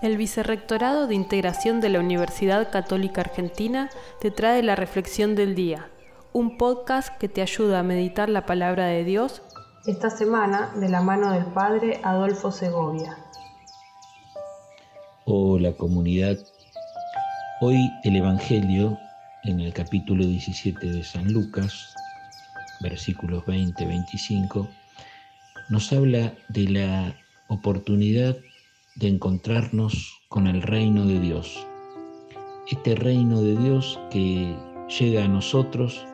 El 0.00 0.16
Vicerrectorado 0.16 1.06
de 1.06 1.14
Integración 1.14 1.80
de 1.80 1.88
la 1.88 2.00
Universidad 2.00 2.70
Católica 2.70 3.20
Argentina 3.20 3.90
te 4.20 4.30
trae 4.30 4.62
la 4.62 4.74
Reflexión 4.74 5.34
del 5.34 5.54
Día, 5.54 5.90
un 6.32 6.56
podcast 6.56 7.16
que 7.18 7.28
te 7.28 7.42
ayuda 7.42 7.80
a 7.80 7.82
meditar 7.84 8.28
la 8.28 8.46
palabra 8.46 8.86
de 8.86 9.04
Dios 9.04 9.42
esta 9.86 10.10
semana 10.10 10.72
de 10.76 10.88
la 10.88 11.00
mano 11.02 11.32
del 11.32 11.44
Padre 11.46 12.00
Adolfo 12.02 12.50
Segovia. 12.52 13.16
Hola 15.24 15.72
comunidad, 15.72 16.36
hoy 17.60 17.90
el 18.04 18.16
Evangelio 18.16 18.98
en 19.44 19.60
el 19.60 19.72
capítulo 19.72 20.24
17 20.24 20.86
de 20.86 21.04
San 21.04 21.32
Lucas, 21.32 21.94
versículos 22.80 23.44
20-25, 23.44 24.68
nos 25.68 25.92
habla 25.92 26.32
de 26.48 26.68
la 26.68 27.14
oportunidad 27.48 28.36
de 28.96 29.08
encontrarnos 29.08 30.20
con 30.28 30.46
el 30.46 30.62
reino 30.62 31.06
de 31.06 31.18
Dios. 31.18 31.66
Este 32.70 32.94
reino 32.94 33.40
de 33.40 33.56
Dios 33.56 33.98
que 34.10 34.54
llega 34.98 35.24
a 35.24 35.28
nosotros 35.28 36.06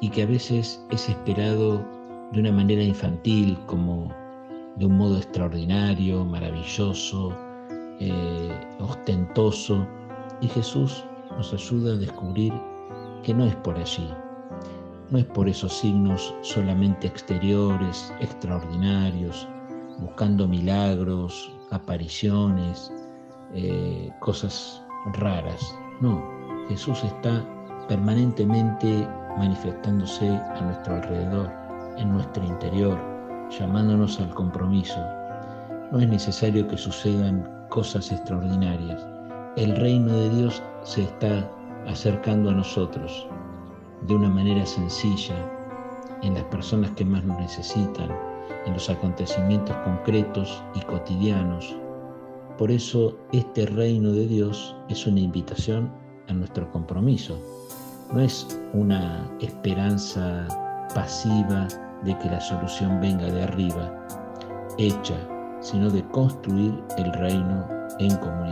y 0.00 0.10
que 0.10 0.22
a 0.22 0.26
veces 0.26 0.84
es 0.90 1.08
esperado 1.08 1.84
de 2.32 2.40
una 2.40 2.52
manera 2.52 2.82
infantil, 2.82 3.56
como 3.66 4.12
de 4.76 4.86
un 4.86 4.98
modo 4.98 5.16
extraordinario, 5.16 6.24
maravilloso, 6.24 7.32
eh, 8.00 8.50
ostentoso. 8.80 9.86
Y 10.40 10.48
Jesús 10.48 11.04
nos 11.36 11.52
ayuda 11.54 11.94
a 11.94 11.96
descubrir 11.96 12.52
que 13.22 13.32
no 13.32 13.46
es 13.46 13.54
por 13.56 13.78
allí, 13.78 14.08
no 15.10 15.18
es 15.18 15.24
por 15.26 15.48
esos 15.48 15.72
signos 15.72 16.34
solamente 16.42 17.06
exteriores, 17.06 18.12
extraordinarios, 18.20 19.48
buscando 19.98 20.46
milagros, 20.46 21.55
apariciones, 21.70 22.92
eh, 23.54 24.10
cosas 24.20 24.82
raras. 25.14 25.74
No, 26.00 26.22
Jesús 26.68 27.02
está 27.04 27.44
permanentemente 27.88 29.08
manifestándose 29.38 30.28
a 30.28 30.60
nuestro 30.62 30.96
alrededor, 30.96 31.50
en 31.96 32.12
nuestro 32.12 32.44
interior, 32.44 32.98
llamándonos 33.50 34.20
al 34.20 34.32
compromiso. 34.34 34.98
No 35.92 36.00
es 36.00 36.08
necesario 36.08 36.66
que 36.66 36.76
sucedan 36.76 37.48
cosas 37.68 38.10
extraordinarias. 38.10 39.06
El 39.56 39.76
reino 39.76 40.12
de 40.12 40.30
Dios 40.30 40.62
se 40.82 41.02
está 41.02 41.48
acercando 41.86 42.50
a 42.50 42.54
nosotros 42.54 43.26
de 44.02 44.14
una 44.14 44.28
manera 44.28 44.66
sencilla, 44.66 45.34
en 46.22 46.34
las 46.34 46.44
personas 46.44 46.90
que 46.92 47.04
más 47.04 47.24
nos 47.24 47.38
necesitan, 47.38 48.10
en 48.66 48.72
los 48.72 48.88
acontecimientos 48.90 49.76
concretos 49.84 50.62
y 50.74 50.80
cotidianos. 50.80 51.76
Por 52.58 52.70
eso 52.70 53.16
este 53.32 53.66
reino 53.66 54.12
de 54.12 54.26
Dios 54.26 54.74
es 54.88 55.06
una 55.06 55.20
invitación 55.20 55.92
a 56.28 56.32
nuestro 56.32 56.70
compromiso. 56.72 57.38
No 58.12 58.20
es 58.20 58.46
una 58.72 59.28
esperanza 59.40 60.46
pasiva 60.94 61.68
de 62.04 62.16
que 62.18 62.30
la 62.30 62.40
solución 62.40 63.00
venga 63.00 63.26
de 63.26 63.42
arriba, 63.42 64.06
hecha, 64.78 65.16
sino 65.60 65.90
de 65.90 66.02
construir 66.08 66.82
el 66.98 67.12
reino 67.14 67.66
en 67.98 68.16
comunidad. 68.16 68.45